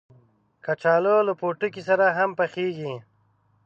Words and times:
کچالو 0.65 1.15
له 1.27 1.33
پوټکي 1.39 1.81
سره 1.89 2.05
هم 2.17 2.29
پخېږي 2.39 2.93